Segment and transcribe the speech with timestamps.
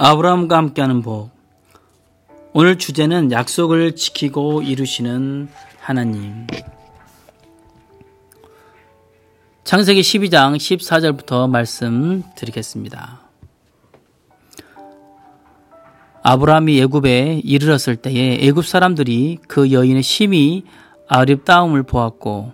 [0.00, 1.30] 아브라함과 함께하는 복.
[2.52, 5.48] 오늘 주제는 약속을 지키고 이루시는
[5.80, 6.46] 하나님.
[9.64, 13.22] 창세기 12장 14절부터 말씀 드리겠습니다.
[16.22, 20.62] 아브라함이 애굽에 이르렀을 때에 애굽 사람들이 그 여인의 심히
[21.08, 22.52] 아립다움을 보았고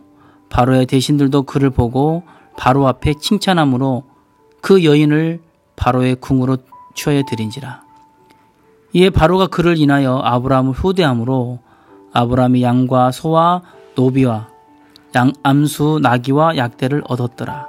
[0.49, 2.23] 바로의 대신들도 그를 보고
[2.57, 4.05] 바로 앞에 칭찬함으로
[4.63, 5.43] 그 여인을
[5.77, 6.57] 바로의 궁으로
[6.95, 7.83] 취하여 드린지라.
[8.93, 11.59] 이에 바로가 그를 인하여 아브라함을 후대함으로
[12.13, 13.63] 아브라함이 양과 소와
[13.97, 14.49] 노비와
[15.17, 17.69] 양 암수 나귀와 약대를 얻었더라.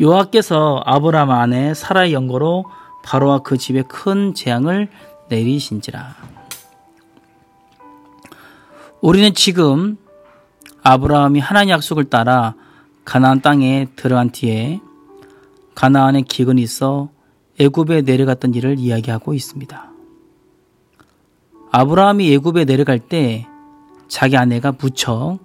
[0.00, 2.64] 여호와께서 아브라함 안에 사라의 연고로
[3.02, 4.88] 바로와 그 집에 큰 재앙을
[5.28, 6.14] 내리신지라.
[9.00, 9.96] 우리는 지금
[10.82, 12.54] 아브라함이 하나님 약속을 따라
[13.04, 14.80] 가나안 땅에 들어간 뒤에
[15.74, 17.08] 가나안에 기근이 있어
[17.58, 19.90] 애굽에 내려갔던 일을 이야기하고 있습니다.
[21.70, 23.46] 아브라함이 애굽에 내려갈 때
[24.08, 25.38] 자기 아내가 무척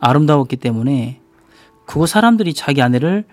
[0.00, 1.20] 아름다웠기 때문에
[1.86, 3.24] 그곳 사람들이 자기 아내를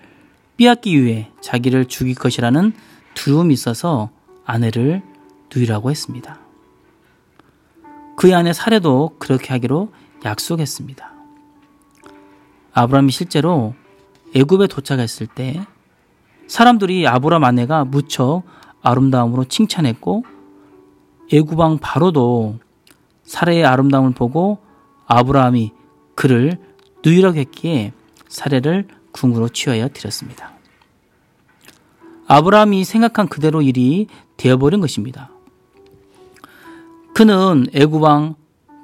[0.56, 2.72] 빼앗기 위해 자기를 죽일 것이라는
[3.14, 4.10] 두려움이 있어서
[4.44, 5.02] 아내를
[5.54, 6.38] 누이라고 했습니다.
[8.16, 9.92] 그의 아내 사례도 그렇게 하기로
[10.24, 11.12] 약속했습니다.
[12.72, 13.74] 아브라함이 실제로
[14.34, 15.66] 애굽에 도착했을 때
[16.46, 18.42] 사람들이 아브람 아내가 무척
[18.82, 20.24] 아름다움으로 칭찬했고
[21.32, 22.58] 애구방 바로도
[23.24, 24.58] 사례의 아름다움을 보고
[25.06, 25.72] 아브라함이
[26.14, 26.58] 그를
[27.04, 27.92] 누이라고 했기에
[28.28, 30.52] 사례를 궁으로 취하여 드렸습니다.
[32.26, 35.30] 아브라함이 생각한 그대로 일이 되어버린 것입니다.
[37.14, 38.34] 그는 애구방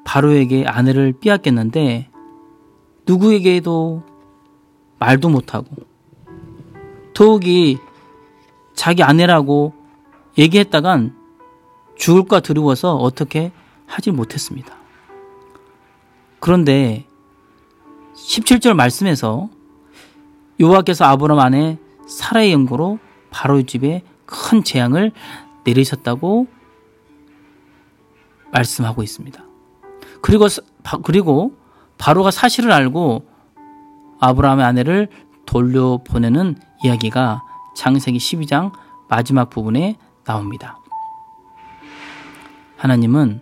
[0.04, 2.08] 바로에게 아내를 빼앗겼는데
[3.06, 4.02] 누구에게도
[4.98, 5.87] 말도 못하고
[7.18, 7.80] 더욱이
[8.74, 9.74] 자기 아내라고
[10.38, 11.16] 얘기했다간
[11.96, 13.50] 죽을까 두려워서 어떻게
[13.86, 14.76] 하지 못했습니다.
[16.38, 17.08] 그런데
[18.14, 19.48] 17절 말씀에서
[20.60, 25.10] 요호와께서 아브람 안에 사라의 연고로 바로 집에 큰 재앙을
[25.64, 26.46] 내리셨다고
[28.52, 29.44] 말씀하고 있습니다.
[30.22, 30.46] 그리고
[31.02, 31.52] 그리고
[31.98, 33.26] 바로가 사실을 알고
[34.20, 35.08] 아브라함의 아내를
[35.46, 37.42] 돌려보내는 이야기가
[37.76, 38.72] 창세기 12장
[39.08, 40.78] 마지막 부분에 나옵니다.
[42.76, 43.40] 하나님은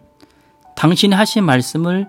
[0.76, 2.08] 당신이 하신 말씀을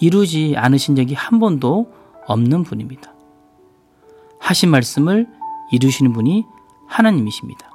[0.00, 1.92] 이루지 않으신 적이 한 번도
[2.26, 3.12] 없는 분입니다.
[4.38, 5.26] 하신 말씀을
[5.72, 6.44] 이루시는 분이
[6.86, 7.70] 하나님이십니다.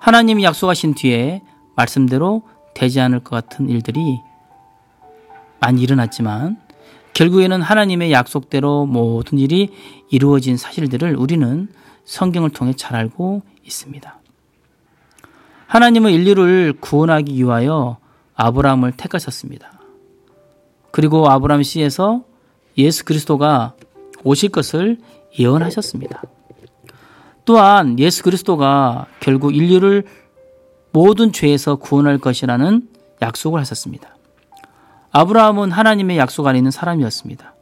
[0.00, 1.42] 하나님이 약속하신 뒤에
[1.74, 2.42] 말씀대로
[2.74, 4.20] 되지 않을 것 같은 일들이
[5.60, 6.60] 많이 일어났지만
[7.18, 9.70] 결국에는 하나님의 약속대로 모든 일이
[10.08, 11.66] 이루어진 사실들을 우리는
[12.04, 14.20] 성경을 통해 잘 알고 있습니다.
[15.66, 17.96] 하나님은 인류를 구원하기 위하여
[18.36, 19.80] 아브라함을 택하셨습니다.
[20.92, 22.22] 그리고 아브라함 씨에서
[22.78, 23.74] 예수 그리스도가
[24.22, 24.98] 오실 것을
[25.40, 26.22] 예언하셨습니다.
[27.44, 30.04] 또한 예수 그리스도가 결국 인류를
[30.92, 32.88] 모든 죄에서 구원할 것이라는
[33.20, 34.17] 약속을 하셨습니다.
[35.10, 37.54] 아브라함은 하나님의 약속 안에 있는 사람이었습니다.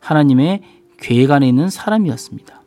[0.00, 0.62] 하나님의
[1.00, 2.62] 계획 안에 있는 사람이었습니다.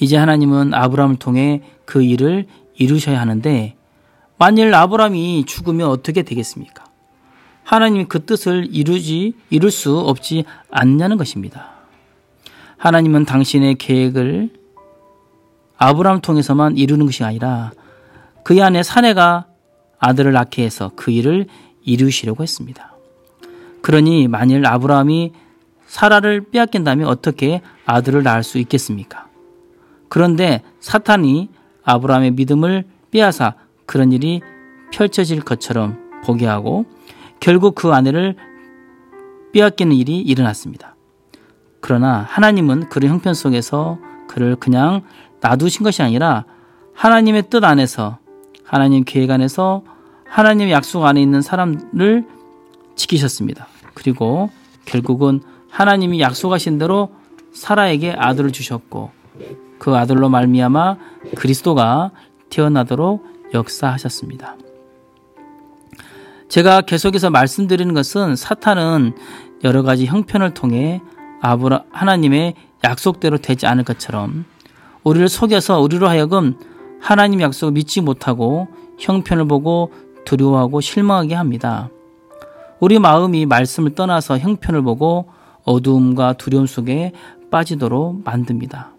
[0.00, 3.76] 이제 하나님은 아브라함을 통해 그 일을 이루셔야 하는데
[4.38, 6.84] 만일 아브라함이 죽으면 어떻게 되겠습니까?
[7.64, 11.70] 하나님이 그 뜻을 이루지 이룰 수 없지 않냐는 것입니다.
[12.76, 14.50] 하나님은 당신의 계획을
[15.76, 17.70] 아브라함 통해서만 이루는 것이 아니라
[18.42, 19.46] 그의 아내 사내가
[19.98, 21.46] 아들을 낳게 해서 그 일을
[21.84, 22.92] 이루시려고 했습니다.
[23.82, 25.32] 그러니 만일 아브라함이
[25.86, 29.26] 사라를 빼앗긴다면 어떻게 아들을 낳을 수 있겠습니까?
[30.08, 31.48] 그런데 사탄이
[31.84, 33.54] 아브라함의 믿음을 빼앗아
[33.86, 34.40] 그런 일이
[34.92, 36.86] 펼쳐질 것처럼 보게 하고
[37.40, 38.36] 결국 그 아내를
[39.52, 40.96] 빼앗기는 일이 일어났습니다.
[41.80, 43.98] 그러나 하나님은 그의 형편 속에서
[44.28, 45.02] 그를 그냥
[45.40, 46.44] 놔두신 것이 아니라
[46.94, 48.18] 하나님의 뜻 안에서
[48.64, 49.82] 하나님 계획 안에서
[50.32, 52.26] 하나님의 약속 안에 있는 사람을
[52.96, 53.66] 지키셨습니다.
[53.92, 54.48] 그리고
[54.86, 57.10] 결국은 하나님이 약속하신 대로
[57.52, 59.10] 사라에게 아들을 주셨고
[59.78, 60.96] 그 아들로 말미암아
[61.36, 62.12] 그리스도가
[62.48, 64.56] 태어나도록 역사하셨습니다.
[66.48, 69.14] 제가 계속해서 말씀드리는 것은 사탄은
[69.64, 71.02] 여러 가지 형편을 통해
[71.42, 74.46] 아브라 하나님의 약속대로 되지 않을 것처럼
[75.04, 76.56] 우리를 속여서 우리로 하여금
[77.00, 78.68] 하나님 약속을 믿지 못하고
[78.98, 79.92] 형편을 보고
[80.24, 81.90] 두려워하고 실망하게 합니다.
[82.80, 85.26] 우리 마음이 말씀을 떠나서 형편을 보고
[85.64, 87.12] 어두움과 두려움 속에
[87.50, 88.90] 빠지도록 만듭니다.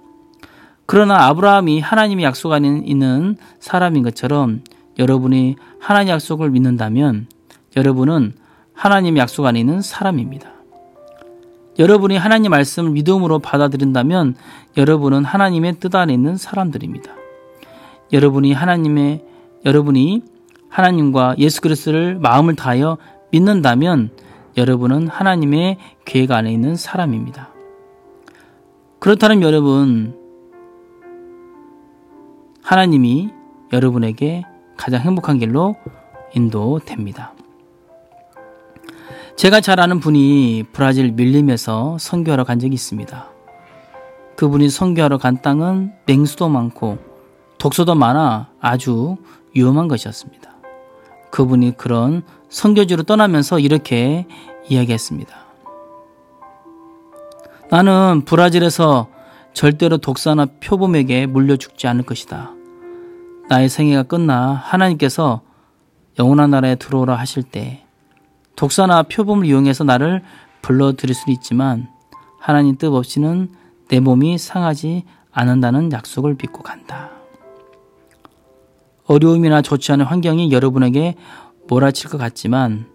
[0.85, 4.63] 그러나 아브라함이 하나님의 약속 안에 있는 사람인 것처럼
[4.99, 7.27] 여러분이 하나님 약속을 믿는다면
[7.75, 8.33] 여러분은
[8.73, 10.51] 하나님 약속 안에 있는 사람입니다.
[11.79, 14.35] 여러분이 하나님 말씀을 믿음으로 받아들인다면
[14.77, 17.11] 여러분은 하나님의 뜻 안에 있는 사람들입니다.
[18.11, 19.25] 여러분이 하나님의
[19.65, 20.21] 여러분이
[20.73, 22.97] 하나님과 예수 그리스도를 마음을 다하여
[23.31, 24.09] 믿는다면
[24.57, 27.49] 여러분은 하나님의 계획 안에 있는 사람입니다.
[28.97, 30.17] 그렇다면 여러분
[32.63, 33.29] 하나님이
[33.71, 35.75] 여러분에게 가장 행복한 길로
[36.33, 37.33] 인도됩니다.
[39.35, 43.27] 제가 잘 아는 분이 브라질 밀림에서 선교하러 간 적이 있습니다.
[44.37, 46.97] 그분이 선교하러 간 땅은 냉수도 많고
[47.59, 49.17] 독소도 많아 아주
[49.53, 50.52] 위험한 것이었습니다.
[51.33, 54.27] 그분이 그런 선교지로 떠나면서 이렇게
[54.69, 55.35] 이야기했습니다.
[57.71, 59.07] 나는 브라질에서
[59.53, 62.51] 절대로 독사나 표범에게 물려 죽지 않을 것이다.
[63.49, 65.41] 나의 생애가 끝나 하나님께서
[66.19, 67.83] 영원한 나라에 들어오라 하실 때
[68.55, 70.21] 독사나 표범을 이용해서 나를
[70.61, 71.87] 불러들일 수는 있지만
[72.39, 73.51] 하나님 뜻 없이는
[73.87, 77.22] 내 몸이 상하지 않는다는 약속을 믿고 간다.
[79.05, 81.15] 어려움이나 좋지 않은 환경이 여러분에게
[81.67, 82.85] 몰아칠 것 같지만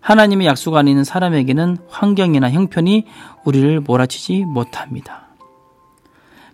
[0.00, 3.04] 하나님의 약속 안에 있는 사람에게는 환경이나 형편이
[3.44, 5.28] 우리를 몰아치지 못합니다.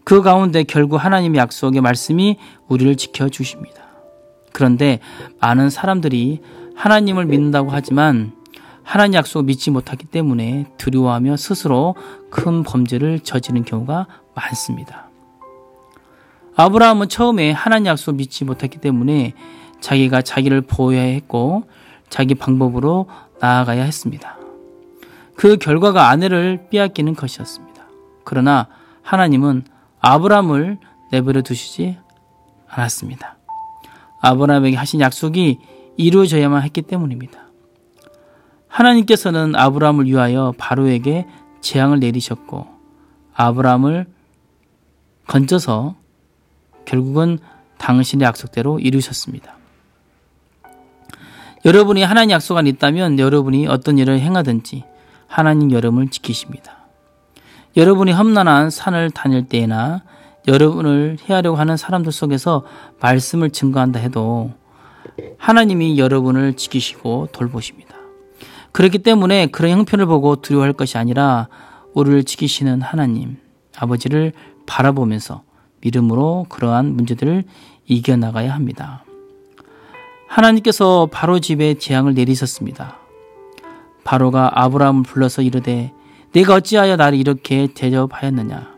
[0.04, 2.38] 그 가운데 결국 하나님의 약속의 말씀이
[2.68, 3.82] 우리를 지켜주십니다.
[4.52, 5.00] 그런데
[5.40, 6.40] 많은 사람들이
[6.74, 8.32] 하나님을 믿는다고 하지만
[8.82, 11.96] 하나님 약속 을 믿지 못하기 때문에 두려워하며 스스로
[12.30, 15.05] 큰 범죄를 저지른 경우가 많습니다.
[16.56, 19.34] 아브라함은 처음에 하나님 약속 을 믿지 못했기 때문에
[19.80, 21.64] 자기가 자기를 보호해야 했고
[22.08, 23.06] 자기 방법으로
[23.40, 24.38] 나아가야 했습니다.
[25.36, 27.82] 그 결과가 아내를 빼앗기는 것이었습니다.
[28.24, 28.68] 그러나
[29.02, 29.64] 하나님은
[30.00, 30.78] 아브라함을
[31.12, 31.98] 내버려 두시지
[32.68, 33.36] 않았습니다.
[34.22, 35.58] 아브라함에게 하신 약속이
[35.98, 37.40] 이루어져야만 했기 때문입니다.
[38.68, 41.26] 하나님께서는 아브라함을 위하여 바로에게
[41.60, 42.66] 재앙을 내리셨고
[43.34, 44.06] 아브라함을
[45.26, 45.96] 건져서
[46.86, 47.38] 결국은
[47.78, 49.56] 당신의 약속대로 이루셨습니다.
[51.64, 54.84] 여러분이 하나님 약속 안 있다면 여러분이 어떤 일을 행하든지
[55.26, 56.76] 하나님 여러분을 지키십니다.
[57.76, 60.02] 여러분이 험난한 산을 다닐 때나
[60.48, 62.64] 여러분을 해하려고 하는 사람들 속에서
[63.00, 64.52] 말씀을 증거한다 해도
[65.38, 67.96] 하나님이 여러분을 지키시고 돌보십니다.
[68.72, 71.48] 그렇기 때문에 그런 형편을 보고 두려워할 것이 아니라
[71.94, 73.38] 우리를 지키시는 하나님,
[73.76, 74.32] 아버지를
[74.66, 75.42] 바라보면서
[75.86, 77.44] 믿음으로 그러한 문제들을
[77.86, 79.04] 이겨나가야 합니다.
[80.28, 82.98] 하나님께서 바로 집에 재앙을 내리셨습니다.
[84.04, 85.92] 바로가 아브라함을 불러서 이르되
[86.32, 88.74] 내가 어찌하여 나를 이렇게 대접하였느냐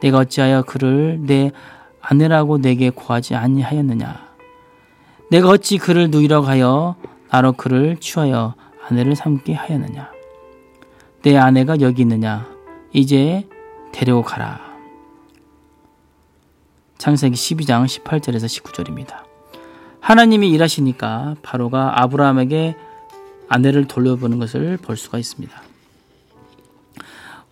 [0.00, 1.52] 내가 어찌하여 그를 내
[2.00, 4.34] 아내라고 내게 구하지 아니하였느냐
[5.30, 6.96] 내가 어찌 그를 누이라고 하여
[7.30, 8.54] 나로 그를 취하여
[8.88, 10.10] 아내를 삼게 하였느냐?
[11.22, 12.46] 내 아내가 여기 있느냐?
[12.92, 13.48] 이제
[13.92, 14.73] 데려오 가라.
[17.04, 19.24] 창세기 12장 18절에서 19절입니다.
[20.00, 22.76] 하나님이 일하시니까 바로가 아브라함에게
[23.46, 25.54] 아내를 돌려보는 것을 볼 수가 있습니다.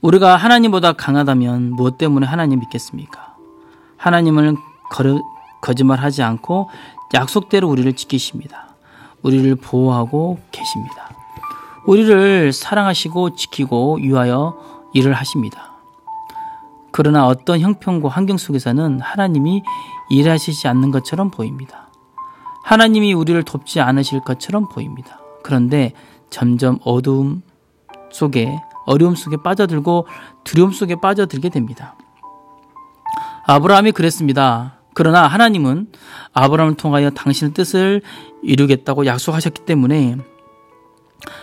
[0.00, 3.36] 우리가 하나님보다 강하다면 무엇 때문에 하나님 믿겠습니까?
[3.98, 4.56] 하나님을
[5.60, 6.70] 거짓말하지 않고
[7.12, 8.68] 약속대로 우리를 지키십니다.
[9.20, 11.10] 우리를 보호하고 계십니다.
[11.84, 15.71] 우리를 사랑하시고 지키고 위하여 일을 하십니다.
[16.92, 19.62] 그러나 어떤 형편과 환경 속에서는 하나님이
[20.10, 21.88] 일하시지 않는 것처럼 보입니다.
[22.64, 25.18] 하나님이 우리를 돕지 않으실 것처럼 보입니다.
[25.42, 25.92] 그런데
[26.30, 27.42] 점점 어두움
[28.10, 28.56] 속에
[28.86, 30.06] 어려움 속에 빠져들고
[30.44, 31.96] 두려움 속에 빠져들게 됩니다.
[33.46, 34.78] 아브라함이 그랬습니다.
[34.94, 35.90] 그러나 하나님은
[36.32, 38.02] 아브라함을 통하여 당신의 뜻을
[38.42, 40.16] 이루겠다고 약속하셨기 때문에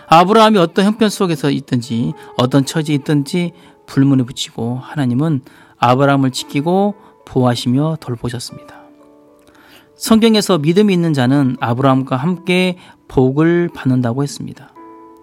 [0.07, 3.53] 아브라함이 어떤 형편 속에서 있든지 어떤 처지에 있든지
[3.89, 5.41] 불문에 붙이고 하나님은
[5.79, 8.75] 아브라함을 지키고 보호하시며 돌보셨습니다.
[9.95, 12.77] 성경에서 믿음이 있는 자는 아브라함과 함께
[13.07, 14.71] 복을 받는다고 했습니다.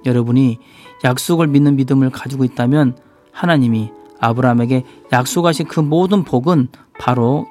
[0.04, 0.58] 여러분이
[1.04, 2.98] 약속을 믿는 믿음을 가지고 있다면
[3.32, 6.68] 하나님이 아브라함에게 약속하신 그 모든 복은
[6.98, 7.46] 바로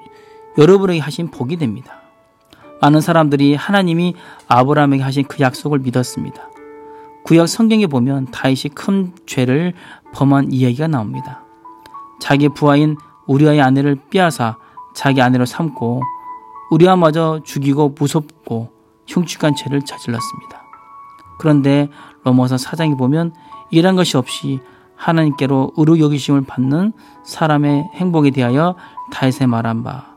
[0.58, 2.02] 여러분에게 하신 복이 됩니다.
[2.82, 4.16] 많은 사람들이 하나님이
[4.48, 6.55] 아브라함에게 하신 그 약속을 믿었습니다.
[7.26, 9.74] 구약 성경에 보면 다윗이 큰 죄를
[10.14, 11.44] 범한 이야기가 나옵니다.
[12.20, 14.58] 자기 부하인 우리아의 아내를 빼앗아
[14.94, 16.02] 자기 아내로 삼고
[16.72, 18.72] 우리아마저 죽이고 무섭고
[19.08, 20.64] 흉측한 죄를 저질렀습니다.
[21.40, 21.90] 그런데
[22.24, 23.34] 로마서 사장에 보면
[23.72, 24.60] 이런 것이 없이
[24.96, 26.94] 하나님께로 의로 여기심을 받는
[27.26, 28.76] 사람의 행복에 대하여
[29.12, 30.16] 다윗에 말한 바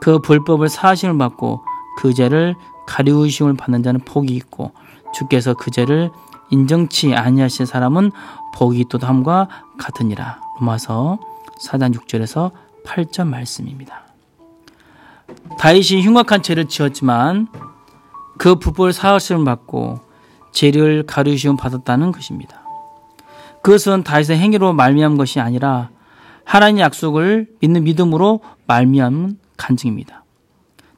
[0.00, 1.62] 그 불법을 사하심을 받고
[1.98, 2.54] 그 죄를
[2.86, 4.72] 가리우심을 받는 자는 복이 있고
[5.14, 6.10] 주께서 그 죄를
[6.50, 8.12] 인정치 아니하실 사람은
[8.54, 10.40] 복이 있도함과 같으니라.
[10.60, 11.18] 로마서
[11.62, 12.52] 4장 6절에서
[12.84, 14.02] 8절 말씀입니다.
[15.58, 17.48] 다윗이 흉악한 죄를 지었지만
[18.38, 20.00] 그 불법을 사하심을 받고
[20.52, 22.62] 죄를 가리우심을 받았다는 것입니다.
[23.62, 25.90] 그것은 다윗의 행위로 말미암은 것이 아니라
[26.44, 30.24] 하나님의 약속을 믿는 믿음으로 말미암은 간증입니다.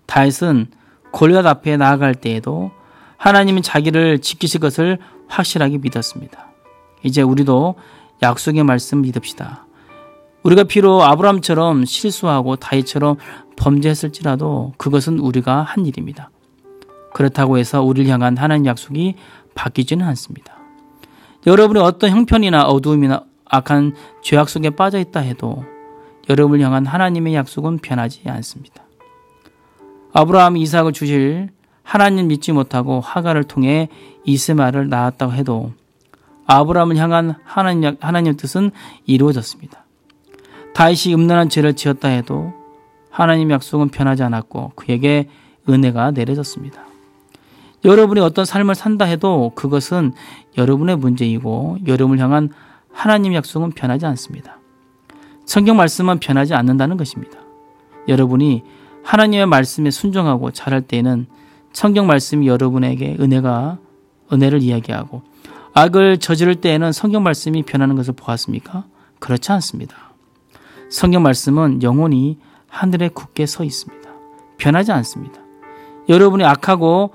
[0.07, 0.69] 다윗은
[1.11, 2.71] 골리앗 앞에 나아갈 때에도
[3.16, 4.99] 하나님은 자기를 지키실 것을
[5.31, 6.51] 확실하게 믿었습니다.
[7.03, 7.77] 이제 우리도
[8.23, 9.67] 약속의 말씀 믿읍시다.
[10.43, 13.17] 우리가 비록 아브라함처럼 실수하고 다윗처럼
[13.57, 16.31] 범죄했을지라도 그것은 우리가 한 일입니다.
[17.13, 19.17] 그렇다고 해서 우리를 향한 하나님 약속이
[19.55, 20.57] 바뀌지는 않습니다.
[21.47, 25.65] 여러분이 어떤 형편이나 어두움이나 악한 죄악 속에 빠져 있다 해도
[26.29, 28.85] 여러분을 향한 하나님의 약속은 변하지 않습니다.
[30.13, 31.51] 아브라함이 이삭을 주실
[31.83, 33.89] 하나님 믿지 못하고 하가를 통해
[34.25, 35.73] 이스마를 낳았다고 해도
[36.47, 38.71] 아브라함을 향한 하나님, 하나님 뜻은
[39.07, 39.85] 이루어졌습니다.
[40.75, 42.53] 다윗이 음란한 죄를 지었다 해도
[43.11, 45.29] 하나님 약속은 변하지 않았고 그에게
[45.69, 46.85] 은혜가 내려졌습니다.
[47.85, 50.13] 여러분이 어떤 삶을 산다 해도 그것은
[50.59, 52.51] 여러분의 문제이고 여러분을 향한
[52.93, 54.59] 하나님 약속은 변하지 않습니다.
[55.47, 57.39] 성경 말씀은 변하지 않는다는 것입니다.
[58.09, 58.63] 여러분이
[59.03, 61.27] 하나님의 말씀에 순종하고 잘할 때에는
[61.73, 63.79] 성경 말씀이 여러분에게 은혜가
[64.33, 65.23] 은혜를 이야기하고
[65.73, 68.87] 악을 저지를 때에는 성경 말씀이 변하는 것을 보았습니까?
[69.19, 69.97] 그렇지 않습니다.
[70.91, 74.11] 성경 말씀은 영원히 하늘에 굳게 서 있습니다.
[74.59, 75.41] 변하지 않습니다.
[76.09, 77.12] 여러분이 악하고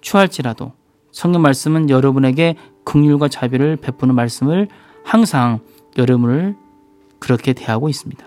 [0.00, 0.72] 추할지라도
[1.10, 4.68] 성경 말씀은 여러분에게 긍휼과 자비를 베푸는 말씀을
[5.04, 5.60] 항상
[5.98, 6.56] 여러분을
[7.18, 8.24] 그렇게 대하고 있습니다.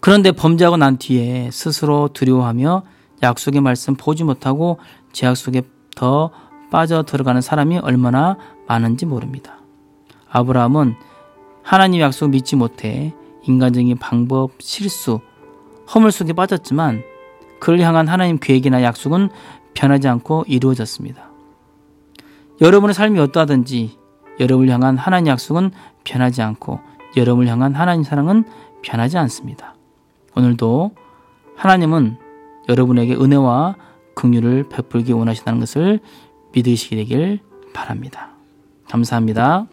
[0.00, 2.82] 그런데 범죄하고 난 뒤에 스스로 두려워하며
[3.22, 4.78] 약속의 말씀 보지 못하고
[5.12, 5.62] 제약 속에
[5.94, 6.30] 더
[6.70, 8.36] 빠져 들어가는 사람이 얼마나
[8.66, 9.58] 많은지 모릅니다.
[10.30, 10.94] 아브라함은
[11.62, 13.14] 하나님 약속 믿지 못해
[13.44, 15.20] 인간적인 방법, 실수,
[15.94, 17.02] 허물 속에 빠졌지만
[17.60, 19.28] 그를 향한 하나님 계획이나 약속은
[19.74, 21.30] 변하지 않고 이루어졌습니다.
[22.60, 23.98] 여러분의 삶이 어떠하든지
[24.40, 25.70] 여러분을 향한 하나님 약속은
[26.04, 26.80] 변하지 않고
[27.16, 28.44] 여러분을 향한 하나님 사랑은
[28.82, 29.74] 변하지 않습니다.
[30.34, 30.92] 오늘도
[31.56, 32.16] 하나님은
[32.68, 33.76] 여러분에게 은혜와
[34.14, 36.00] 긍휼을 베풀기 원하신다는 것을
[36.52, 37.40] 믿으시게 되길
[37.72, 38.30] 바랍니다.
[38.88, 39.66] 감사합니다.